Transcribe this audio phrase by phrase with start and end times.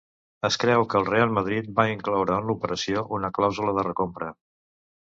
[0.47, 4.35] Es creu que el Real Madrid va incloure en l'operació una clàusula de recompra.